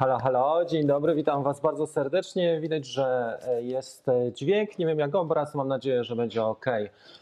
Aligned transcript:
Halo, 0.00 0.18
halo, 0.18 0.64
dzień 0.64 0.86
dobry, 0.86 1.14
witam 1.14 1.42
Was 1.42 1.60
bardzo 1.60 1.86
serdecznie. 1.86 2.60
Widać, 2.60 2.86
że 2.86 3.38
e, 3.48 3.62
jest 3.62 4.08
e, 4.08 4.32
dźwięk, 4.32 4.78
nie 4.78 4.86
wiem 4.86 4.98
jak 4.98 5.14
obraz, 5.14 5.54
mam 5.54 5.68
nadzieję, 5.68 6.04
że 6.04 6.16
będzie 6.16 6.44
ok. 6.44 6.66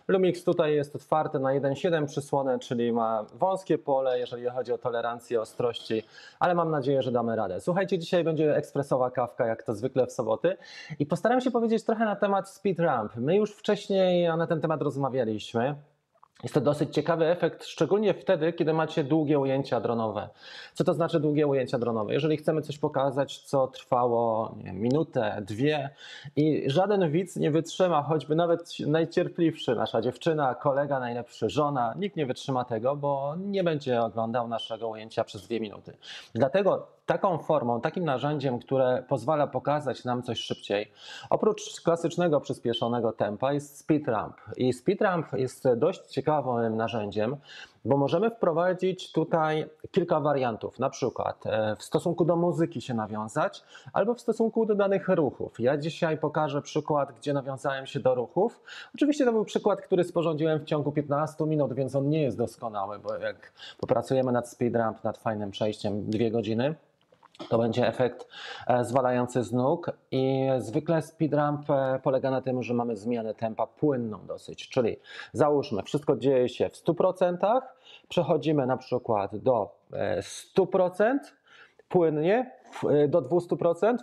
Lumix 0.09 0.45
tutaj 0.45 0.75
jest 0.75 0.97
otwarty 0.97 1.39
na 1.39 1.49
1.7 1.49 2.06
przysłonę, 2.06 2.59
czyli 2.59 2.93
ma 2.93 3.27
wąskie 3.34 3.79
pole, 3.79 4.19
jeżeli 4.19 4.47
chodzi 4.47 4.73
o 4.73 4.79
tolerancję 4.79 5.41
ostrości, 5.41 6.03
ale 6.39 6.55
mam 6.55 6.71
nadzieję, 6.71 7.03
że 7.03 7.12
damy 7.12 7.37
radę. 7.37 7.61
Słuchajcie, 7.61 7.99
dzisiaj 7.99 8.25
będzie 8.25 8.56
ekspresowa 8.56 9.10
kawka, 9.10 9.47
jak 9.47 9.62
to 9.62 9.75
zwykle 9.75 10.06
w 10.06 10.12
soboty 10.12 10.56
i 10.99 11.06
postaram 11.06 11.41
się 11.41 11.50
powiedzieć 11.50 11.84
trochę 11.84 12.05
na 12.05 12.16
temat 12.16 12.49
speed 12.49 12.83
ramp. 12.83 13.16
My 13.16 13.37
już 13.37 13.53
wcześniej 13.53 14.28
na 14.37 14.47
ten 14.47 14.60
temat 14.60 14.83
rozmawialiśmy. 14.83 15.75
Jest 16.43 16.54
to 16.54 16.60
dosyć 16.60 16.94
ciekawy 16.94 17.26
efekt, 17.26 17.65
szczególnie 17.65 18.15
wtedy, 18.15 18.53
kiedy 18.53 18.72
macie 18.72 19.04
długie 19.04 19.38
ujęcia 19.38 19.81
dronowe. 19.81 20.28
Co 20.75 20.84
to 20.84 20.94
znaczy 20.94 21.21
długie 21.21 21.47
ujęcia 21.47 21.78
dronowe? 21.78 22.12
Jeżeli 22.12 22.37
chcemy 22.37 22.62
coś 22.62 22.78
pokazać, 22.78 23.38
co 23.38 23.66
trwało 23.66 24.54
wiem, 24.65 24.81
minutę, 24.81 25.43
dwie 25.47 25.91
i 26.37 26.71
żaden 26.71 27.10
widz 27.10 27.37
nie 27.37 27.50
wytrzyma, 27.50 28.03
choćby 28.03 28.34
nawet 28.34 28.78
najcierpliwszy, 28.87 29.75
nasza 29.75 30.00
dziewczyna, 30.00 30.54
kolega, 30.54 31.00
najlepszy, 31.00 31.50
żona, 31.50 31.94
nikt 31.98 32.16
nie 32.16 32.27
wytrzyma 32.27 32.65
tego, 32.65 32.97
bo 32.97 33.34
nie 33.38 33.65
będzie 33.65 34.03
oglądał 34.03 34.48
naszego 34.48 34.88
ujęcia 34.88 35.25
przez 35.25 35.43
dwie 35.47 35.60
minuty. 35.60 35.97
Dlatego 36.34 36.97
taką 37.09 37.39
formą, 37.39 37.81
takim 37.81 38.05
narzędziem, 38.05 38.59
które 38.59 39.05
pozwala 39.09 39.47
pokazać 39.47 40.05
nam 40.05 40.23
coś 40.23 40.41
szybciej, 40.41 40.93
oprócz 41.31 41.81
klasycznego 41.81 42.41
przyspieszonego 42.41 43.13
tempa 43.13 43.53
jest 43.53 43.79
speed 43.79 44.13
ramp. 44.13 44.37
I 44.57 44.73
speed 44.73 45.05
ramp 45.05 45.33
jest 45.33 45.69
dość 45.77 46.07
ciekawym 46.07 46.77
narzędziem, 46.77 47.37
bo 47.85 47.97
możemy 47.97 48.31
wprowadzić 48.31 49.13
tutaj 49.13 49.67
kilka 49.91 50.21
wariantów, 50.21 50.79
na 50.79 50.91
przykład 50.91 51.47
e, 51.47 51.77
w 51.77 51.83
stosunku 51.83 52.25
do 52.25 52.37
muzyki 52.37 52.81
się 52.81 52.95
nawiązać, 52.95 53.65
albo 53.93 54.15
w 54.15 54.21
stosunku 54.21 54.67
do 54.67 54.75
danych 54.75 55.09
ruchów. 55.09 55.61
Ja 55.61 55.77
dzisiaj 55.77 56.19
pokażę 56.19 56.63
przykład, 56.63 57.13
gdzie 57.13 57.33
nawiązałem 57.33 57.87
się 57.87 58.01
do 58.01 58.15
ruchów. 58.15 58.63
Oczywiście 58.95 59.25
to 59.25 59.33
był 59.33 59.45
przykład, 59.45 59.81
który 59.81 60.05
sporządziłem 60.05 60.61
w 60.61 60.65
ciągu 60.65 60.93
15 60.93 61.45
minut, 61.45 61.73
więc 61.75 61.95
on 61.95 62.09
nie 62.09 62.23
jest 62.23 62.39
doskonały, 62.39 62.99
bo 62.99 63.17
jak 63.17 63.53
popracujemy 63.79 64.33
nad 64.33 64.49
speed 64.49 64.79
ramp, 64.79 65.05
nad 65.05 65.19
fajnym 65.19 65.51
przejściem 65.51 66.11
dwie 66.11 66.31
godziny, 66.31 66.75
to 67.49 67.59
będzie 67.59 67.87
efekt 67.87 68.28
e, 68.66 68.84
zwalający 68.84 69.43
z 69.43 69.53
nóg 69.53 69.93
i 70.10 70.49
zwykle 70.59 71.03
speedramp 71.03 71.71
e, 71.71 72.00
polega 72.03 72.31
na 72.31 72.41
tym, 72.41 72.62
że 72.62 72.75
mamy 72.75 72.97
zmianę 72.97 73.34
tempa 73.34 73.66
płynną 73.66 74.26
dosyć, 74.26 74.69
czyli 74.69 74.97
załóżmy, 75.32 75.82
wszystko 75.82 76.16
dzieje 76.16 76.48
się 76.48 76.69
w 76.69 76.84
100%, 76.84 77.60
przechodzimy 78.09 78.66
na 78.66 78.77
przykład 78.77 79.37
do 79.37 79.75
100%, 80.56 81.03
e, 81.03 81.19
płynnie 81.88 82.50
do 83.09 83.22
200%, 83.22 83.97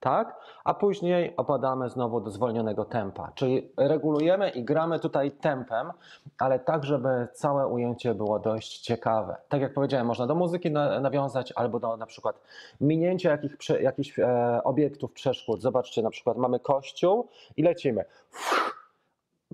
tak? 0.00 0.36
A 0.64 0.74
później 0.74 1.36
opadamy 1.36 1.88
znowu 1.88 2.20
do 2.20 2.30
zwolnionego 2.30 2.84
tempa. 2.84 3.32
Czyli 3.34 3.72
regulujemy 3.76 4.50
i 4.50 4.64
gramy 4.64 5.00
tutaj 5.00 5.30
tempem, 5.30 5.92
ale 6.38 6.58
tak, 6.58 6.84
żeby 6.84 7.28
całe 7.32 7.66
ujęcie 7.66 8.14
było 8.14 8.38
dość 8.38 8.80
ciekawe. 8.80 9.36
Tak 9.48 9.60
jak 9.60 9.74
powiedziałem, 9.74 10.06
można 10.06 10.26
do 10.26 10.34
muzyki 10.34 10.70
nawiązać 11.00 11.52
albo 11.56 11.80
do 11.80 11.96
na 11.96 12.06
przykład 12.06 12.40
minięcia 12.80 13.30
jakich, 13.30 13.56
jakichś 13.80 14.18
e, 14.18 14.60
obiektów, 14.64 15.12
przeszkód. 15.12 15.62
Zobaczcie, 15.62 16.02
na 16.02 16.10
przykład 16.10 16.36
mamy 16.36 16.60
kościół 16.60 17.28
i 17.56 17.62
lecimy. 17.62 18.04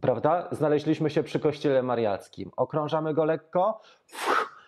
Prawda? 0.01 0.49
Znaleźliśmy 0.53 1.11
się 1.11 1.23
przy 1.23 1.41
kościele 1.41 1.83
mariackim. 1.83 2.51
Okrążamy 2.57 3.15
go 3.15 3.25
lekko, 3.25 3.81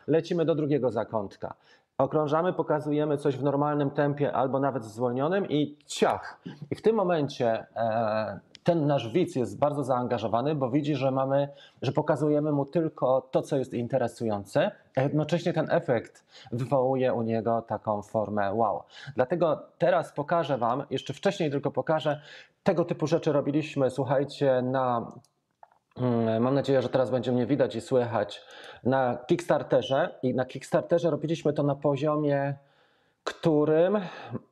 lecimy 0.06 0.44
do 0.44 0.55
drugiego 0.55 0.91
zakątka 0.91 1.55
okrążamy, 1.98 2.53
pokazujemy 2.53 3.16
coś 3.16 3.36
w 3.36 3.42
normalnym 3.42 3.91
tempie 3.91 4.32
albo 4.32 4.60
nawet 4.60 4.84
zwolnionym 4.84 5.48
i 5.48 5.76
ciach. 5.86 6.41
I 6.70 6.75
w 6.75 6.82
tym 6.82 6.97
momencie 6.97 7.66
e, 7.76 8.41
ten 8.64 8.86
nasz 8.86 9.12
widz 9.12 9.36
jest 9.36 9.59
bardzo 9.59 9.84
zaangażowany, 9.84 10.54
bo 10.54 10.70
widzi, 10.70 10.97
że 10.97 11.10
mamy, 11.10 11.48
że 11.82 11.92
pokazujemy 11.92 12.53
mu 12.53 12.66
tylko 12.66 13.20
to, 13.31 13.42
co 13.42 13.56
jest 13.56 13.75
interesujące, 13.75 14.70
a 14.97 15.03
jednocześnie 15.03 15.53
ten 15.53 15.66
efekt 15.70 16.25
wywołuje 16.53 17.14
u 17.14 17.22
niego 17.22 17.62
taką 17.62 18.03
formę 18.03 18.54
wow. 18.54 18.82
Dlatego 19.14 19.62
teraz 19.78 20.12
pokażę 20.12 20.58
Wam, 20.58 20.82
jeszcze 20.91 21.14
wcześniej 21.14 21.50
tylko 21.50 21.70
pokażę, 21.70 22.20
tego 22.62 22.84
typu 22.84 23.06
rzeczy 23.06 23.32
robiliśmy, 23.32 23.91
słuchajcie, 23.91 24.62
na 24.62 25.12
mam 26.40 26.54
nadzieję, 26.54 26.82
że 26.82 26.88
teraz 26.88 27.10
będzie 27.10 27.32
mnie 27.32 27.46
widać 27.46 27.76
i 27.76 27.80
słychać 27.80 28.42
na 28.84 29.18
Kickstarterze. 29.26 30.18
I 30.22 30.34
na 30.34 30.44
Kickstarterze 30.44 31.10
robiliśmy 31.10 31.52
to 31.52 31.62
na 31.62 31.74
poziomie 31.74 32.54
którym 33.28 33.98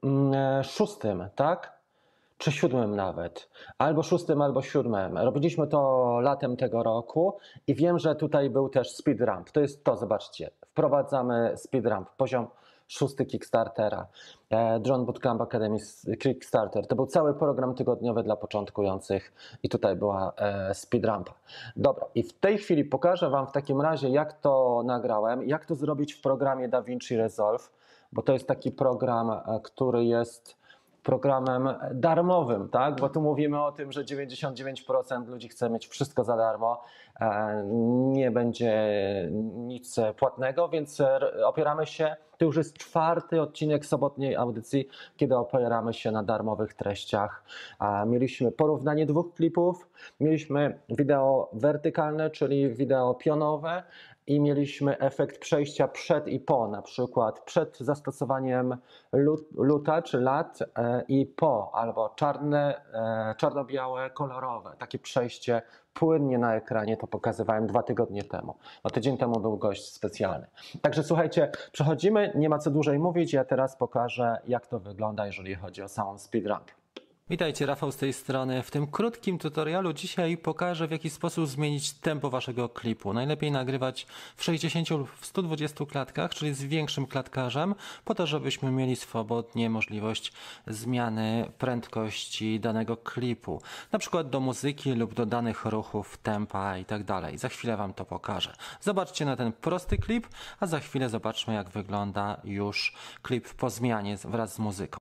mm, 0.04 0.64
szóstym, 0.64 1.28
tak? 1.34 1.76
Czy 2.38 2.52
siódmym 2.52 2.96
nawet. 2.96 3.48
Albo 3.78 4.02
szóstym, 4.02 4.42
albo 4.42 4.62
siódmym. 4.62 5.18
Robiliśmy 5.18 5.66
to 5.66 6.20
latem 6.20 6.56
tego 6.56 6.82
roku 6.82 7.38
i 7.66 7.74
wiem, 7.74 7.98
że 7.98 8.14
tutaj 8.14 8.50
był 8.50 8.68
też 8.68 8.90
speed 8.90 9.24
ramp. 9.24 9.50
To 9.50 9.60
jest 9.60 9.84
to, 9.84 9.96
zobaczcie. 9.96 10.50
Wprowadzamy 10.66 11.52
speed 11.56 11.90
ramp, 11.90 12.10
poziom 12.16 12.46
szósty 12.88 13.26
Kickstartera, 13.26 14.06
e, 14.50 14.80
Drone 14.80 15.04
Bootcamp 15.04 15.40
Academy 15.40 15.78
Kickstarter. 16.20 16.86
To 16.86 16.96
był 16.96 17.06
cały 17.06 17.34
program 17.34 17.74
tygodniowy 17.74 18.22
dla 18.22 18.36
początkujących 18.36 19.32
i 19.62 19.68
tutaj 19.68 19.96
była 19.96 20.32
e, 20.36 20.74
speedrampa. 20.74 21.34
Dobra, 21.76 22.06
i 22.14 22.22
w 22.22 22.32
tej 22.32 22.58
chwili 22.58 22.84
pokażę 22.84 23.30
Wam 23.30 23.46
w 23.46 23.52
takim 23.52 23.80
razie, 23.80 24.08
jak 24.08 24.40
to 24.40 24.82
nagrałem, 24.84 25.44
jak 25.44 25.66
to 25.66 25.74
zrobić 25.74 26.12
w 26.12 26.20
programie 26.20 26.68
DaVinci 26.68 27.16
Resolve, 27.16 27.70
bo 28.12 28.22
to 28.22 28.32
jest 28.32 28.46
taki 28.46 28.70
program, 28.70 29.30
e, 29.30 29.60
który 29.62 30.04
jest 30.04 30.65
programem 31.06 31.68
darmowym, 31.94 32.68
tak? 32.68 33.00
Bo 33.00 33.08
tu 33.08 33.20
mówimy 33.20 33.62
o 33.62 33.72
tym, 33.72 33.92
że 33.92 34.04
99% 34.04 35.28
ludzi 35.28 35.48
chce 35.48 35.70
mieć 35.70 35.86
wszystko 35.88 36.24
za 36.24 36.36
darmo, 36.36 36.82
e, 37.20 37.62
nie 38.12 38.30
będzie 38.30 38.72
nic 39.56 39.96
płatnego, 40.16 40.68
więc 40.68 41.02
opieramy 41.44 41.86
się. 41.86 42.16
To 42.38 42.44
już 42.44 42.56
jest 42.56 42.78
czwarty 42.78 43.40
odcinek 43.40 43.86
sobotniej 43.86 44.36
audycji, 44.36 44.88
kiedy 45.16 45.36
opieramy 45.36 45.94
się 45.94 46.10
na 46.10 46.22
darmowych 46.22 46.74
treściach. 46.74 47.44
Mieliśmy 48.06 48.52
porównanie 48.52 49.06
dwóch 49.06 49.34
klipów, 49.34 49.88
mieliśmy 50.20 50.78
wideo 50.88 51.50
wertykalne, 51.52 52.30
czyli 52.30 52.74
wideo 52.74 53.14
pionowe, 53.14 53.82
i 54.26 54.40
mieliśmy 54.40 54.98
efekt 54.98 55.38
przejścia 55.38 55.88
przed 55.88 56.28
i 56.28 56.40
po, 56.40 56.68
na 56.68 56.82
przykład 56.82 57.40
przed 57.40 57.78
zastosowaniem 57.78 58.76
luta 59.56 60.02
czy 60.02 60.20
lat 60.20 60.58
e, 60.62 61.02
i 61.08 61.26
po, 61.26 61.70
albo 61.74 62.08
czarne, 62.08 62.80
e, 62.92 63.34
czarno-białe, 63.36 64.10
kolorowe. 64.10 64.72
Takie 64.78 64.98
przejście 64.98 65.62
płynnie 65.94 66.38
na 66.38 66.54
ekranie, 66.54 66.96
to 66.96 67.06
pokazywałem 67.06 67.66
dwa 67.66 67.82
tygodnie 67.82 68.24
temu. 68.24 68.54
No 68.84 68.90
tydzień 68.90 69.18
temu 69.18 69.40
był 69.40 69.56
gość 69.56 69.92
specjalny. 69.92 70.46
Także 70.82 71.02
słuchajcie, 71.02 71.50
przechodzimy, 71.72 72.32
nie 72.34 72.48
ma 72.48 72.58
co 72.58 72.70
dłużej 72.70 72.98
mówić, 72.98 73.32
ja 73.32 73.44
teraz 73.44 73.76
pokażę 73.76 74.38
jak 74.46 74.66
to 74.66 74.78
wygląda, 74.78 75.26
jeżeli 75.26 75.54
chodzi 75.54 75.82
o 75.82 75.88
samą 75.88 76.18
speedrun. 76.18 76.60
Witajcie, 77.30 77.66
Rafał 77.66 77.92
z 77.92 77.96
tej 77.96 78.12
strony. 78.12 78.62
W 78.62 78.70
tym 78.70 78.86
krótkim 78.86 79.38
tutorialu 79.38 79.92
dzisiaj 79.92 80.36
pokażę 80.36 80.88
w 80.88 80.90
jaki 80.90 81.10
sposób 81.10 81.46
zmienić 81.46 81.92
tempo 81.92 82.30
waszego 82.30 82.68
klipu. 82.68 83.12
Najlepiej 83.12 83.50
nagrywać 83.50 84.06
w 84.36 84.44
60 84.44 84.90
lub 84.90 85.10
120 85.20 85.86
klatkach, 85.86 86.34
czyli 86.34 86.54
z 86.54 86.62
większym 86.62 87.06
klatkarzem, 87.06 87.74
po 88.04 88.14
to, 88.14 88.26
żebyśmy 88.26 88.70
mieli 88.70 88.96
swobodnie 88.96 89.70
możliwość 89.70 90.32
zmiany 90.66 91.50
prędkości 91.58 92.60
danego 92.60 92.96
klipu. 92.96 93.62
Na 93.92 93.98
przykład 93.98 94.30
do 94.30 94.40
muzyki 94.40 94.92
lub 94.92 95.14
do 95.14 95.26
danych 95.26 95.64
ruchów, 95.64 96.18
tempa 96.18 96.78
i 96.78 96.84
tak. 96.84 97.02
Za 97.34 97.48
chwilę 97.48 97.76
wam 97.76 97.94
to 97.94 98.04
pokażę. 98.04 98.52
Zobaczcie 98.80 99.24
na 99.24 99.36
ten 99.36 99.52
prosty 99.52 99.98
klip, 99.98 100.28
a 100.60 100.66
za 100.66 100.80
chwilę 100.80 101.08
zobaczmy 101.08 101.54
jak 101.54 101.70
wygląda 101.70 102.40
już 102.44 102.94
klip 103.22 103.54
po 103.54 103.70
zmianie 103.70 104.16
wraz 104.16 104.54
z 104.54 104.58
muzyką. 104.58 104.98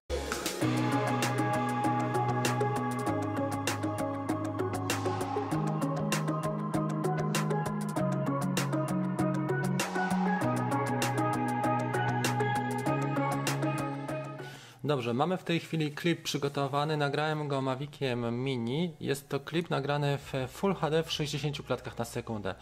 Dobrze, 14.86 15.14
mamy 15.14 15.38
w 15.38 15.44
tej 15.44 15.60
chwili 15.60 15.92
klip 15.92 16.24
przygotowany. 16.24 16.98
Nagrałem 16.98 17.48
go 17.48 17.62
Maviciem 17.62 18.44
Mini. 18.44 18.94
Jest 19.00 19.30
to 19.30 19.40
klip 19.40 19.70
nagrany 19.70 20.18
w 20.18 20.34
Full 20.48 20.76
HD 20.76 21.04
w 21.04 21.12
60 21.12 21.62
klatkach 21.68 21.98
na 21.98 22.06
sekundę. 22.06 22.56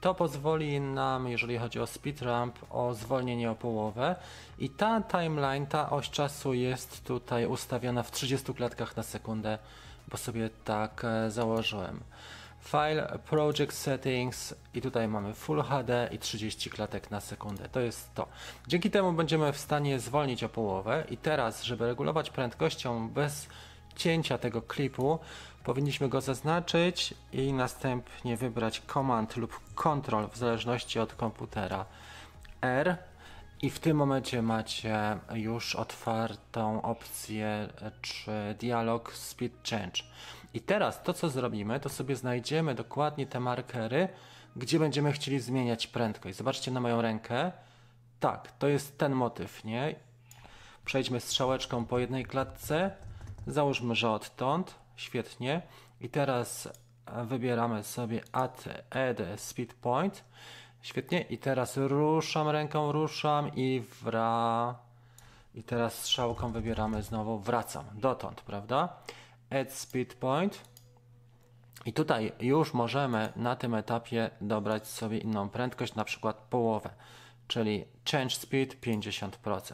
To 0.00 0.14
pozwoli 0.14 0.80
nam, 0.80 1.28
jeżeli 1.28 1.58
chodzi 1.58 1.80
o 1.80 1.86
speed 1.86 2.24
ramp, 2.24 2.58
o 2.70 2.94
zwolnienie 2.94 3.50
o 3.50 3.54
połowę. 3.54 4.16
I 4.58 4.70
ta 4.70 5.02
timeline, 5.02 5.66
ta 5.66 5.90
oś 5.90 6.10
czasu 6.10 6.54
jest 6.54 7.04
tutaj 7.04 7.46
ustawiona 7.46 8.02
w 8.02 8.10
30 8.10 8.54
klatkach 8.54 8.96
na 8.96 9.02
sekundę, 9.02 9.58
bo 10.08 10.16
sobie 10.16 10.50
tak 10.64 11.04
e, 11.04 11.30
założyłem. 11.30 12.00
File, 12.60 13.18
Project 13.24 13.72
Settings 13.72 14.54
i 14.74 14.80
tutaj 14.80 15.08
mamy 15.08 15.34
Full 15.34 15.62
HD 15.62 16.08
i 16.12 16.18
30 16.18 16.70
klatek 16.70 17.10
na 17.10 17.20
sekundę. 17.20 17.68
To 17.68 17.80
jest 17.80 18.14
to. 18.14 18.26
Dzięki 18.66 18.90
temu 18.90 19.12
będziemy 19.12 19.52
w 19.52 19.58
stanie 19.58 20.00
zwolnić 20.00 20.44
o 20.44 20.48
połowę 20.48 21.04
i 21.10 21.16
teraz, 21.16 21.62
żeby 21.62 21.86
regulować 21.86 22.30
prędkością 22.30 23.08
bez 23.08 23.48
cięcia 23.96 24.38
tego 24.38 24.62
klipu, 24.62 25.18
powinniśmy 25.64 26.08
go 26.08 26.20
zaznaczyć 26.20 27.14
i 27.32 27.52
następnie 27.52 28.36
wybrać 28.36 28.82
Command 28.92 29.36
lub 29.36 29.60
Control 29.74 30.28
w 30.28 30.36
zależności 30.36 30.98
od 30.98 31.14
komputera 31.14 31.84
R 32.62 32.96
i 33.62 33.70
w 33.70 33.78
tym 33.78 33.96
momencie 33.96 34.42
macie 34.42 35.18
już 35.34 35.76
otwartą 35.76 36.82
opcję 36.82 37.68
czy 38.02 38.54
dialog 38.60 39.12
Speed 39.14 39.56
Change. 39.70 40.02
I 40.54 40.60
teraz 40.60 41.02
to 41.02 41.12
co 41.12 41.28
zrobimy, 41.28 41.80
to 41.80 41.88
sobie 41.88 42.16
znajdziemy 42.16 42.74
dokładnie 42.74 43.26
te 43.26 43.40
markery, 43.40 44.08
gdzie 44.56 44.78
będziemy 44.78 45.12
chcieli 45.12 45.40
zmieniać 45.40 45.86
prędkość. 45.86 46.36
Zobaczcie 46.36 46.70
na 46.70 46.80
moją 46.80 47.02
rękę. 47.02 47.52
Tak, 48.20 48.52
to 48.52 48.68
jest 48.68 48.98
ten 48.98 49.12
motyw, 49.12 49.64
nie? 49.64 49.94
Przejdźmy 50.84 51.20
strzałeczką 51.20 51.84
po 51.84 51.98
jednej 51.98 52.24
klatce. 52.24 52.90
Załóżmy, 53.46 53.94
że 53.94 54.10
odtąd. 54.10 54.74
Świetnie. 54.96 55.62
I 56.00 56.08
teraz 56.08 56.68
e, 57.06 57.24
wybieramy 57.24 57.84
sobie 57.84 58.20
add, 58.32 58.64
add 58.90 59.40
speed 59.40 59.74
point. 59.74 60.24
Świetnie. 60.82 61.20
I 61.20 61.38
teraz 61.38 61.76
ruszam 61.76 62.48
ręką, 62.48 62.92
ruszam 62.92 63.50
i 63.54 63.82
wra. 64.02 64.74
I 65.54 65.62
teraz 65.62 65.94
strzałką 65.94 66.52
wybieramy 66.52 67.02
znowu 67.02 67.38
wracam. 67.38 67.84
Dotąd, 67.94 68.40
prawda? 68.40 68.96
Add 69.50 69.72
speed 69.72 70.14
point. 70.14 70.64
I 71.86 71.92
tutaj 71.92 72.32
już 72.40 72.74
możemy 72.74 73.32
na 73.36 73.56
tym 73.56 73.74
etapie 73.74 74.30
dobrać 74.40 74.86
sobie 74.88 75.18
inną 75.18 75.48
prędkość, 75.48 75.94
na 75.94 76.04
przykład 76.04 76.36
połowę, 76.36 76.90
czyli 77.48 77.84
change 78.10 78.34
speed 78.34 78.76
50%. 78.76 79.72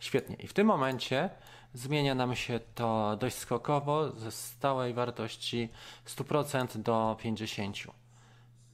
Świetnie. 0.00 0.36
I 0.36 0.46
w 0.46 0.52
tym 0.52 0.66
momencie 0.66 1.30
zmienia 1.74 2.14
nam 2.14 2.36
się 2.36 2.60
to 2.74 3.16
dość 3.16 3.36
skokowo 3.36 4.10
ze 4.10 4.30
stałej 4.30 4.94
wartości 4.94 5.68
100% 6.06 6.82
do 6.82 7.16
50%. 7.24 7.90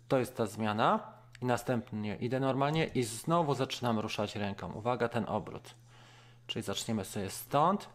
To 0.09 0.19
jest 0.19 0.37
ta 0.37 0.47
zmiana. 0.47 1.19
I 1.43 1.45
następnie 1.45 2.17
idę 2.17 2.41
normalnie 2.41 2.87
i 2.87 3.03
znowu 3.03 3.55
zaczynam 3.55 3.99
ruszać 3.99 4.37
ręką. 4.37 4.73
Uwaga, 4.73 5.09
ten 5.09 5.25
obrót. 5.29 5.75
Czyli 6.47 6.62
zaczniemy 6.62 7.05
sobie 7.05 7.31
stąd. 7.31 7.89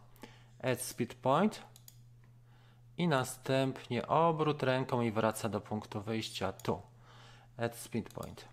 Add 0.63 0.81
speed 0.81 1.15
point 1.15 1.61
i 2.97 3.07
następnie 3.07 4.07
obrót 4.07 4.63
ręką 4.63 5.01
i 5.01 5.11
wraca 5.11 5.49
do 5.49 5.61
punktu 5.61 6.01
wyjścia 6.01 6.53
tu. 6.53 6.81
Add 7.57 7.77
speed 7.77 8.13
point. 8.13 8.45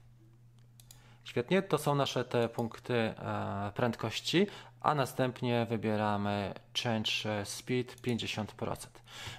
Świetnie, 1.25 1.63
to 1.63 1.79
są 1.79 1.95
nasze 1.95 2.25
te 2.25 2.49
punkty 2.49 2.95
e, 2.95 3.73
prędkości, 3.75 4.47
a 4.81 4.95
następnie 4.95 5.67
wybieramy 5.69 6.55
change 6.83 7.45
speed 7.45 7.95
50%. 8.03 8.87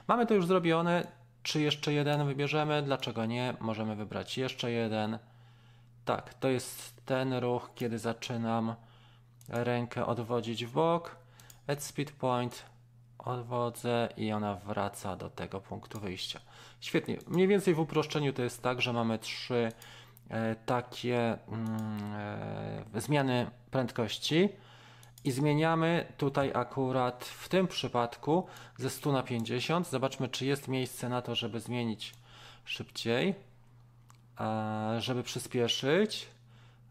Mamy 0.08 0.26
to 0.26 0.34
już 0.34 0.46
zrobione. 0.46 1.08
Czy 1.44 1.62
jeszcze 1.62 1.94
jeden 1.94 2.26
wybierzemy? 2.26 2.82
Dlaczego 2.82 3.26
nie? 3.26 3.54
Możemy 3.60 3.96
wybrać 3.96 4.38
jeszcze 4.38 4.72
jeden. 4.72 5.20
Tak, 6.06 6.34
to 6.34 6.48
jest 6.48 7.06
ten 7.06 7.34
ruch, 7.34 7.72
kiedy 7.76 8.00
zaczynam 8.00 8.76
rękę 9.50 10.06
odwodzić 10.06 10.66
w 10.66 10.72
bok. 10.72 11.16
Add 11.68 11.84
speed 11.84 12.14
point 12.14 12.66
odwodzę 13.26 14.10
i 14.18 14.32
ona 14.32 14.56
wraca 14.56 15.16
do 15.16 15.30
tego 15.30 15.62
punktu 15.62 16.00
wyjścia. 16.00 16.40
Świetnie. 16.80 17.18
Mniej 17.28 17.48
więcej 17.48 17.74
w 17.74 17.80
uproszczeniu 17.80 18.34
to 18.34 18.42
jest 18.42 18.62
tak, 18.62 18.82
że 18.82 18.94
mamy 18.94 19.20
trzy 19.20 19.72
e, 20.30 20.56
takie 20.56 21.38
mm, 21.48 22.14
e, 22.96 23.02
zmiany 23.02 23.52
prędkości 23.72 24.50
i 25.24 25.32
zmieniamy 25.32 26.14
tutaj 26.18 26.52
akurat 26.54 27.26
w 27.26 27.50
tym 27.50 27.68
przypadku 27.68 28.48
ze 28.78 28.90
100 28.90 29.12
na 29.12 29.24
50. 29.24 29.88
Zobaczmy, 29.88 30.30
czy 30.30 30.46
jest 30.46 30.68
miejsce 30.68 31.10
na 31.10 31.22
to, 31.22 31.36
żeby 31.36 31.60
zmienić 31.60 32.14
szybciej, 32.66 33.36
e, 34.40 34.96
żeby 35.02 35.24
przyspieszyć. 35.24 36.28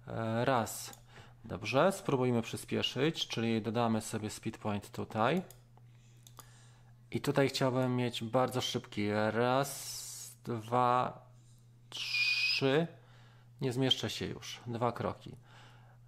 E, 0.09 0.45
raz. 0.45 1.01
Dobrze, 1.45 1.93
spróbujmy 1.93 2.43
przyspieszyć, 2.43 3.29
czyli 3.29 3.63
dodamy 3.63 4.01
sobie 4.01 4.31
speed 4.31 4.59
point 4.59 4.91
tutaj. 4.91 5.43
I 7.11 7.21
tutaj 7.21 7.49
chciałbym 7.49 7.97
mieć 7.97 8.25
bardzo 8.25 8.61
szybki. 8.61 9.09
Raz, 9.31 10.33
dwa, 10.45 11.23
trzy. 11.91 12.87
Nie 13.61 13.73
zmieszczę 13.73 14.11
się 14.11 14.27
już. 14.27 14.61
Dwa 14.67 14.93
kroki. 14.93 15.37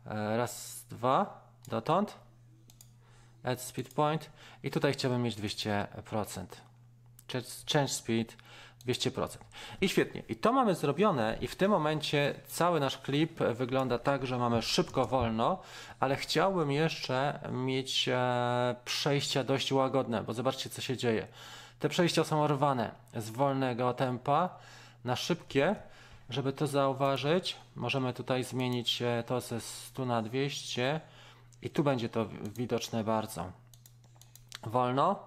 E, 0.06 0.37
Raz, 0.37 0.85
dwa. 0.90 1.42
Dotąd. 1.68 2.18
Add 3.44 3.61
speed 3.61 3.94
point. 3.94 4.30
I 4.62 4.71
tutaj 4.71 4.92
chciałbym 4.92 5.23
mieć 5.23 5.37
200%. 5.37 6.47
Ch- 7.28 7.73
Change 7.73 7.88
speed 7.88 8.37
200%. 8.87 9.39
I 9.81 9.89
świetnie. 9.89 10.23
I 10.29 10.37
to 10.37 10.53
mamy 10.53 10.75
zrobione 10.75 11.39
i 11.41 11.49
w 11.49 11.57
tym 11.57 11.71
momencie 11.71 12.35
cały 12.47 12.81
nasz 12.81 12.99
klip 12.99 13.39
wygląda 13.39 13.99
tak, 13.99 14.27
że 14.27 14.39
mamy 14.39 14.62
szybko, 14.62 15.07
wolno, 15.07 15.59
ale 16.01 16.17
chciałbym 16.17 16.73
jeszcze 16.73 17.39
mieć 17.53 18.09
e, 18.09 18.75
przejścia 18.85 19.45
dość 19.45 19.73
łagodne, 19.73 20.23
bo 20.23 20.33
zobaczcie 20.33 20.71
co 20.71 20.83
się 20.83 20.97
dzieje. 20.97 21.27
Te 21.79 21.89
przejścia 21.89 22.25
są 22.25 22.47
rwane 22.47 22.91
z 23.17 23.31
wolnego 23.31 23.95
tempa 23.95 24.59
na 25.05 25.17
szybkie. 25.17 25.77
Żeby 26.31 26.53
to 26.53 26.67
zauważyć, 26.67 27.57
możemy 27.77 28.12
tutaj 28.12 28.45
zmienić 28.45 29.03
e, 29.03 29.25
to 29.27 29.41
ze 29.41 29.61
100 29.61 30.05
na 30.05 30.23
200 30.23 31.01
i 31.62 31.71
tu 31.71 31.85
będzie 31.85 32.09
to 32.09 32.27
wi- 32.27 32.51
widoczne 32.51 33.05
bardzo. 33.05 33.53
Wolno. 34.62 35.19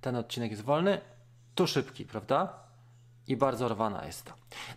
Ten 0.00 0.16
odcinek 0.16 0.50
jest 0.50 0.62
wolny, 0.62 1.00
tu 1.58 1.66
szybki, 1.66 2.04
prawda? 2.04 2.52
I 3.26 3.36
bardzo 3.36 3.68
rwana 3.68 4.04
jest 4.06 4.24
to. 4.24 4.32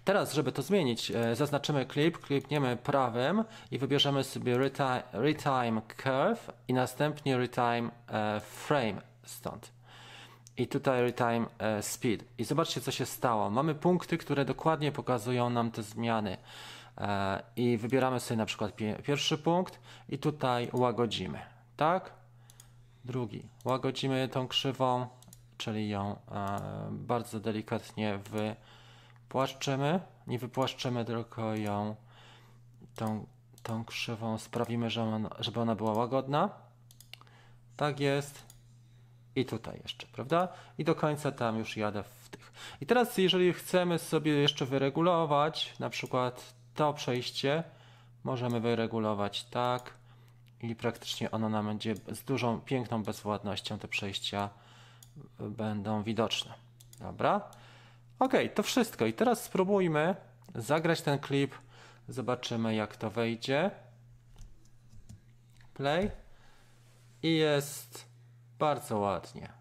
Teraz, 0.06 0.34
żeby 0.34 0.52
to 0.52 0.62
zmienić, 0.62 1.12
e, 1.12 1.36
zaznaczymy 1.36 1.86
klip, 1.86 2.18
klikniemy 2.18 2.78
prawym 2.78 3.44
i 3.72 3.78
wybierzemy 3.78 4.24
sobie 4.24 4.58
reti- 4.58 5.02
Retime 5.14 5.82
Curve 6.04 6.52
i 6.68 6.74
następnie 6.74 7.38
Retime 7.38 7.90
e, 8.08 8.40
Frame 8.40 9.02
stąd. 9.24 9.72
I 10.58 10.68
tutaj 10.68 11.02
Retime 11.02 11.46
e, 11.60 11.84
Speed. 11.84 12.26
I 12.38 12.44
zobaczcie, 12.44 12.82
co 12.82 12.92
się 12.92 13.06
stało. 13.06 13.50
Mamy 13.50 13.76
punkty, 13.76 14.18
które 14.18 14.46
dokładnie 14.46 14.92
pokazują 14.92 15.50
nam 15.50 15.72
te 15.72 15.84
zmiany. 15.84 16.38
I 17.56 17.78
wybieramy 17.78 18.20
sobie 18.20 18.38
na 18.38 18.46
przykład 18.46 18.76
pie- 18.76 19.02
pierwszy 19.02 19.38
punkt 19.38 19.80
i 20.10 20.18
tutaj 20.18 20.70
łagodzimy. 20.74 21.40
Tak? 21.78 22.14
Drugi. 23.06 23.50
Łagodzimy 23.66 24.28
tą 24.28 24.48
krzywą, 24.48 25.08
czyli 25.62 25.90
ją 25.90 26.16
e, 26.32 26.60
bardzo 26.92 27.40
delikatnie 27.40 28.20
wypłaszczymy. 29.28 30.00
Nie 30.28 30.40
wypłaszczymy, 30.40 31.06
tylko 31.06 31.56
ją 31.56 31.96
tą, 32.96 33.26
tą 33.64 33.86
krzywą 33.86 34.38
sprawimy, 34.38 34.90
że 34.90 35.04
ona, 35.04 35.30
żeby 35.40 35.60
ona 35.60 35.76
była 35.76 35.94
łagodna. 35.94 36.50
Tak 37.78 38.00
jest. 38.00 38.46
I 39.36 39.46
tutaj 39.46 39.80
jeszcze, 39.84 40.08
prawda? 40.08 40.48
I 40.78 40.84
do 40.84 40.96
końca 40.96 41.32
tam 41.32 41.58
już 41.60 41.78
jadę 41.78 42.04
w 42.04 42.30
tych. 42.30 42.54
I 42.82 42.86
teraz, 42.86 43.18
jeżeli 43.18 43.54
chcemy 43.54 44.00
sobie 44.00 44.32
jeszcze 44.32 44.66
wyregulować, 44.66 45.74
na 45.80 45.90
przykład 45.90 46.54
to 46.76 46.94
przejście, 46.94 47.64
możemy 48.24 48.60
wyregulować 48.60 49.44
tak 49.44 49.94
i 50.62 50.76
praktycznie 50.76 51.32
ono 51.32 51.50
nam 51.50 51.66
będzie 51.66 51.96
z 51.96 52.24
dużą, 52.24 52.62
piękną 52.62 53.04
bezwładnością 53.04 53.80
te 53.80 53.88
przejścia 53.88 54.50
będą 55.40 56.04
widoczne. 56.04 56.54
Dobra? 57.00 57.52
Ok, 58.20 58.34
to 58.56 58.64
wszystko. 58.64 59.06
I 59.06 59.14
teraz 59.14 59.44
spróbujmy 59.44 60.16
zagrać 60.56 61.02
ten 61.02 61.20
klip. 61.20 61.56
Zobaczymy, 62.08 62.76
jak 62.76 62.96
to 62.96 63.10
wejdzie. 63.10 63.72
Play. 65.74 66.12
I 67.24 67.36
jest 67.36 68.06
bardzo 68.60 68.98
ładnie. 68.98 69.61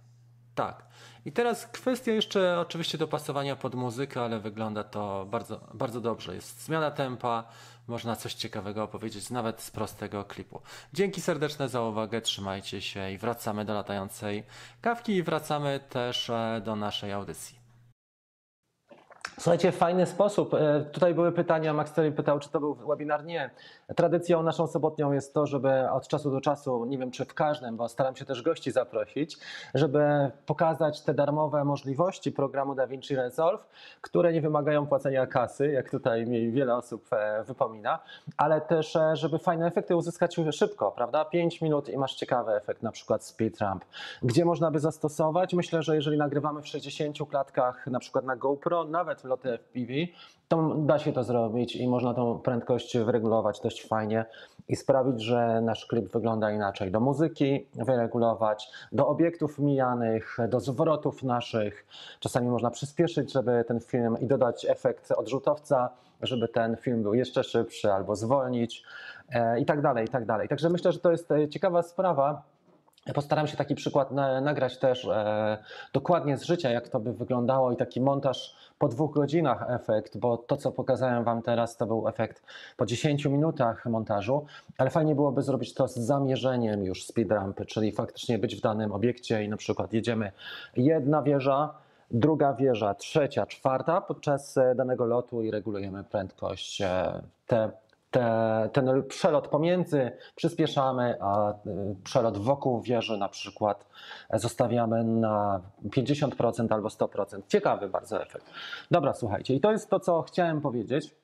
Tak. 0.55 0.83
I 1.25 1.33
teraz 1.33 1.67
kwestia 1.67 2.13
jeszcze 2.13 2.61
oczywiście 2.61 2.99
dopasowania 2.99 3.57
pod 3.57 3.75
muzykę, 3.75 4.23
ale 4.23 4.41
wygląda 4.41 4.85
to 4.85 5.27
bardzo, 5.31 5.61
bardzo 5.75 6.01
dobrze. 6.01 6.35
Jest 6.35 6.65
zmiana 6.65 6.91
tempa, 6.91 7.45
można 7.89 8.17
coś 8.17 8.35
ciekawego 8.35 8.83
opowiedzieć 8.83 9.31
nawet 9.31 9.63
z 9.63 9.71
prostego 9.71 10.25
klipu. 10.25 10.61
Dzięki 10.93 11.21
serdeczne 11.21 11.69
za 11.69 11.83
uwagę, 11.83 12.21
trzymajcie 12.21 12.81
się 12.81 13.13
i 13.13 13.19
wracamy 13.19 13.65
do 13.65 13.75
latającej 13.75 14.45
kawki 14.81 15.13
i 15.13 15.23
wracamy 15.23 15.81
też 15.89 16.31
e, 16.31 16.61
do 16.65 16.77
naszej 16.77 17.13
audycji. 17.13 17.60
Słuchajcie, 19.41 19.73
fajny 19.73 20.07
sposób. 20.07 20.55
E, 20.55 20.85
Tutaj 20.93 21.15
były 21.15 21.33
pytania, 21.33 21.75
Max 21.75 21.93
Terry 21.93 22.13
pytał, 22.13 22.39
czy 22.39 22.49
to 22.49 22.61
był 22.61 22.75
webinar. 22.75 23.25
Nie. 23.25 23.51
Tradycją 23.97 24.43
naszą 24.43 24.67
sobotnią 24.67 25.13
jest 25.13 25.35
to, 25.35 25.47
żeby 25.47 25.91
od 25.91 26.09
czasu 26.09 26.31
do 26.31 26.41
czasu, 26.41 26.85
nie 26.85 26.99
wiem 26.99 27.11
czy 27.11 27.25
w 27.25 27.35
każdym, 27.35 27.77
bo 27.77 27.89
staram 27.89 28.17
się 28.17 28.25
też 28.25 28.43
gości 28.43 28.71
zaprosić, 28.71 29.39
żeby 29.75 30.31
pokazać 30.47 31.03
te 31.03 31.15
darmowe 31.15 31.65
możliwości 31.65 32.33
programu 32.33 32.75
DaVinci 32.75 33.17
Resolve, 33.17 33.67
które 34.01 34.33
nie 34.33 34.41
wymagają 34.41 34.87
płacenia 34.87 35.27
kasy, 35.27 35.71
jak 35.71 35.91
tutaj 35.91 36.27
mi 36.27 36.53
wiele 36.53 36.77
osób 36.77 37.07
e, 37.13 37.45
wypomina, 37.45 37.99
ale 38.37 38.61
też, 38.61 38.97
e, 38.97 39.17
żeby 39.17 39.39
fajne 39.39 39.67
efekty 39.67 39.97
uzyskać 39.97 40.37
szybko, 40.53 40.93
prawda? 40.93 41.25
5 41.25 41.61
minut 41.61 41.89
i 41.89 41.99
masz 41.99 42.15
ciekawy 42.15 42.53
efekt, 42.53 42.83
na 42.83 42.93
przykład 42.93 43.25
speed 43.25 43.57
ramp. 43.61 43.85
Gdzie 44.23 44.45
można 44.45 44.71
by 44.71 44.81
zastosować? 44.81 45.55
Myślę, 45.55 45.83
że 45.83 45.95
jeżeli 45.95 46.19
nagrywamy 46.19 46.63
w 46.63 46.69
60 46.69 47.17
klatkach, 47.31 47.87
na 47.87 47.99
przykład 47.99 48.25
na 48.25 48.37
GoPro, 48.37 48.85
nawet 48.85 49.10
w 49.19 49.25
loty 49.25 49.59
FPV, 49.59 49.93
to 50.49 50.75
da 50.75 50.99
się 50.99 51.13
to 51.13 51.25
zrobić 51.25 51.77
i 51.77 51.89
można 51.89 52.15
tą 52.15 52.39
prędkość 52.39 52.99
wyregulować 52.99 53.61
dość 53.61 53.89
fajnie 53.89 54.25
i 54.69 54.77
sprawić, 54.77 55.23
że 55.23 55.61
nasz 55.61 55.87
klip 55.87 56.13
wygląda 56.13 56.51
inaczej. 56.51 56.91
Do 56.91 57.01
muzyki 57.01 57.67
wyregulować, 57.75 58.71
do 58.93 59.09
obiektów 59.09 59.59
mijanych, 59.59 60.37
do 60.49 60.61
zwrotów 60.61 61.23
naszych. 61.23 61.87
Czasami 62.21 62.49
można 62.49 62.71
przyspieszyć, 62.71 63.33
żeby 63.33 63.65
ten 63.69 63.81
film 63.81 64.17
i 64.21 64.27
dodać 64.27 64.65
efekt 64.65 65.13
odrzutowca, 65.13 65.91
żeby 66.23 66.49
ten 66.49 66.77
film 66.77 67.03
był 67.03 67.15
jeszcze 67.15 67.45
szybszy 67.45 67.93
albo 67.93 68.17
zwolnić 68.17 68.85
e, 69.29 69.61
i 69.61 69.65
tak 69.65 69.81
dalej, 69.81 70.05
i 70.05 70.09
tak 70.09 70.27
dalej. 70.27 70.49
Także 70.49 70.71
myślę, 70.71 70.93
że 70.93 70.99
to 70.99 71.11
jest 71.11 71.33
e, 71.33 71.49
ciekawa 71.49 71.83
sprawa. 71.83 72.43
Postaram 73.15 73.47
się 73.47 73.57
taki 73.57 73.75
przykład 73.75 74.13
na, 74.13 74.41
nagrać 74.41 74.79
też 74.79 75.05
e, 75.05 75.59
dokładnie 75.93 76.37
z 76.37 76.43
życia, 76.43 76.71
jak 76.71 76.89
to 76.89 77.01
by 77.01 77.13
wyglądało 77.13 77.73
i 77.73 77.77
taki 77.77 78.01
montaż 78.01 78.57
po 78.79 78.89
dwóch 78.89 79.15
godzinach 79.15 79.65
efekt, 79.69 80.17
bo 80.19 80.37
to, 80.37 80.57
co 80.57 80.73
pokazałem 80.73 81.25
Wam 81.25 81.43
teraz, 81.43 81.77
to 81.77 81.87
był 81.87 82.09
efekt 82.09 82.43
po 82.77 82.87
10 82.87 83.27
minutach 83.27 83.87
montażu, 83.87 84.47
ale 84.79 84.91
fajnie 84.91 85.15
byłoby 85.15 85.43
zrobić 85.43 85.75
to 85.75 85.89
z 85.89 85.95
zamierzeniem 85.97 86.85
już 86.85 87.05
speedrampy, 87.05 87.67
czyli 87.67 87.93
faktycznie 87.93 88.39
być 88.39 88.57
w 88.57 88.61
danym 88.61 88.93
obiekcie 88.93 89.45
i 89.45 89.49
na 89.49 89.57
przykład 89.57 89.93
jedziemy 89.93 90.33
jedna 90.77 91.23
wieża, 91.23 91.75
druga 92.11 92.55
wieża, 92.55 92.95
trzecia, 92.95 93.47
czwarta 93.47 94.01
podczas 94.01 94.59
e, 94.59 94.75
danego 94.75 95.05
lotu 95.05 95.43
i 95.43 95.51
regulujemy 95.51 96.05
prędkość. 96.05 96.81
e, 96.81 97.23
Te 97.47 97.71
te, 98.11 98.69
ten 98.73 99.03
przelot 99.09 99.49
pomiędzy 99.49 100.13
przyspieszamy, 100.35 101.17
a 101.21 101.51
y, 101.51 101.55
przelot 102.05 102.39
wokół 102.39 102.81
wieży 102.81 103.19
na 103.19 103.29
przykład 103.29 103.87
zostawiamy 104.35 105.05
na 105.05 105.61
50% 105.85 106.73
albo 106.75 106.89
100%. 106.89 107.41
Ciekawy 107.49 107.89
bardzo 107.89 108.23
efekt. 108.23 108.47
Dobra, 108.91 109.15
słuchajcie, 109.15 109.55
i 109.55 109.61
to 109.61 109.73
jest 109.73 109.91
to, 109.91 110.01
co 110.01 110.23
chciałem 110.23 110.61
powiedzieć. 110.61 111.15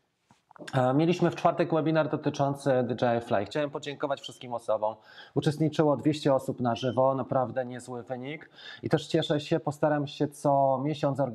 E, 0.75 0.95
Mieliśmy 0.95 1.31
w 1.31 1.37
czwartek 1.37 1.75
webinar 1.75 2.11
dotyczący 2.11 2.71
DJI 2.83 3.21
Fly. 3.27 3.45
Chciałem 3.45 3.71
podziękować 3.71 4.21
wszystkim 4.21 4.55
osobom. 4.55 4.95
Uczestniczyło 5.35 5.97
200 5.97 6.35
osób 6.35 6.61
na 6.61 6.75
żywo, 6.75 7.15
naprawdę 7.15 7.65
niezły 7.67 8.03
wynik. 8.03 8.51
I 8.83 8.89
też 8.89 9.07
cieszę 9.07 9.41
się, 9.41 9.61
postaram 9.61 10.07
się 10.07 10.29
co 10.29 10.81
miesiąc 10.85 11.21